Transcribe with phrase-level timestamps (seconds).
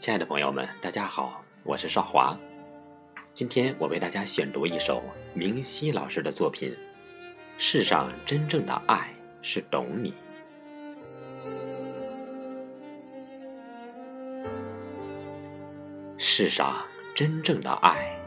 [0.00, 2.34] 亲爱的朋友们，大家好，我是少华。
[3.34, 5.02] 今天我为大家选读一首
[5.34, 6.70] 明熙老师的作品
[7.58, 10.14] 《世上真正的爱是懂你》。
[16.16, 16.82] 世上
[17.14, 18.18] 真正的爱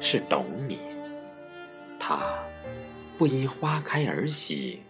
[0.00, 0.78] 是懂你，
[1.98, 2.20] 它
[3.18, 4.84] 不因花开而喜，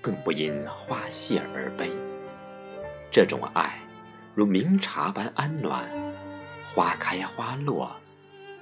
[0.00, 1.90] 更不因花谢而悲。
[3.10, 3.81] 这种爱。
[4.34, 5.90] 如明茶般安暖，
[6.74, 7.94] 花开花落，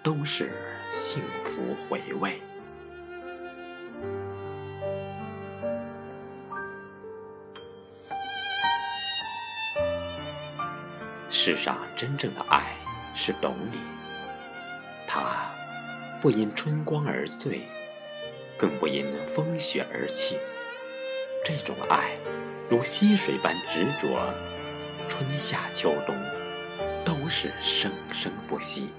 [0.03, 0.51] 都是
[0.91, 2.43] 幸福回味。
[11.31, 12.75] 世上真正的爱
[13.15, 13.79] 是懂你，
[15.07, 15.49] 它
[16.21, 17.61] 不因春光而醉，
[18.59, 20.37] 更不因风雪而弃。
[21.45, 22.17] 这种爱
[22.69, 24.19] 如溪水般执着。
[25.11, 26.17] 春夏秋冬，
[27.05, 28.91] 都是生生不息。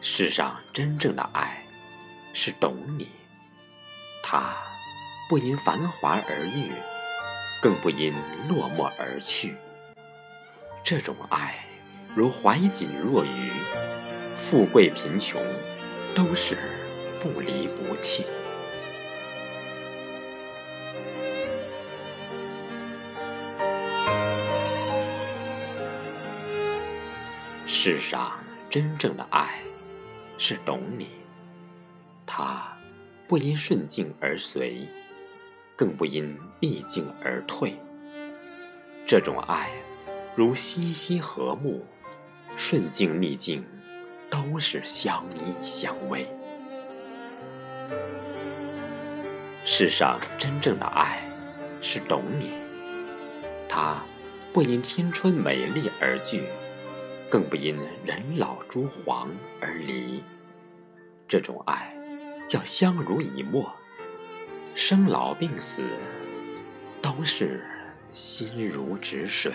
[0.00, 1.64] 世上真正的爱，
[2.32, 3.08] 是懂你。
[4.22, 4.56] 他
[5.28, 6.70] 不因繁华而遇，
[7.60, 8.14] 更不因
[8.48, 9.56] 落寞而去。
[10.84, 11.66] 这种爱，
[12.14, 13.50] 如怀瑾若愚，
[14.36, 15.42] 富贵贫穷，
[16.14, 16.56] 都是
[17.20, 18.24] 不离不弃。
[27.70, 28.32] 世上
[28.70, 29.60] 真正的爱，
[30.38, 31.08] 是懂你。
[32.24, 32.66] 它
[33.26, 34.88] 不因顺境而随，
[35.76, 37.78] 更不因逆境而退。
[39.06, 39.70] 这种爱，
[40.34, 41.84] 如熙熙和睦，
[42.56, 43.62] 顺境逆境
[44.30, 46.26] 都是相依相偎。
[49.66, 51.20] 世上真正的爱，
[51.82, 52.50] 是懂你。
[53.68, 54.02] 它
[54.54, 56.44] 不因青春美丽而聚。
[57.30, 59.28] 更不因人老珠黄
[59.60, 60.24] 而离，
[61.28, 61.94] 这种爱
[62.46, 63.70] 叫相濡以沫，
[64.74, 65.82] 生老病死
[67.02, 67.62] 都是
[68.12, 69.52] 心如止水。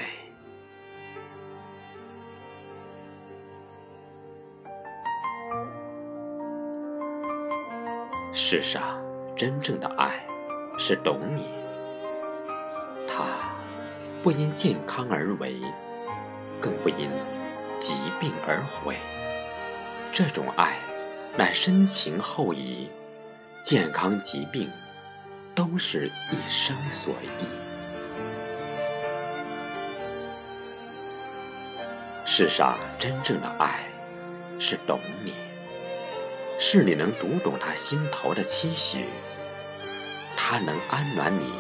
[8.32, 9.04] 世上
[9.36, 10.24] 真正的爱
[10.78, 11.48] 是懂你，
[13.08, 13.52] 他
[14.22, 15.60] 不因健康而为，
[16.62, 17.10] 更不因。
[17.84, 18.96] 疾病而毁，
[20.14, 20.78] 这种爱
[21.36, 22.88] 乃深情厚谊，
[23.62, 24.72] 健康疾病
[25.54, 27.46] 都是一生所依。
[32.26, 33.84] 世上真正的爱
[34.58, 35.34] 是懂你，
[36.58, 39.08] 是你能读懂他心头的期许，
[40.38, 41.52] 他能安暖你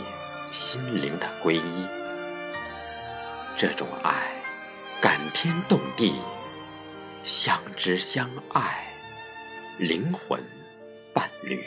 [0.51, 1.85] 心灵的皈依。
[3.57, 4.42] 这种爱。
[5.03, 6.15] 感天动地，
[7.25, 8.87] 相知相爱，
[9.77, 10.41] 灵魂
[11.13, 11.61] 伴侣。